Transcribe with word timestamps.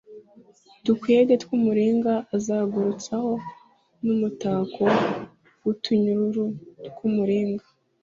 dukwege 0.85 1.33
tw 1.41 1.49
umuringa 1.57 2.13
azengurutsaho 2.35 3.31
n 4.03 4.05
umutako 4.15 4.83
w 5.63 5.65
utunyururu 5.71 6.45
tw 6.93 6.97
umuringa 7.09 7.65